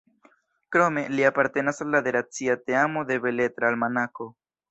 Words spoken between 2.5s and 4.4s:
teamo de Beletra Almanako.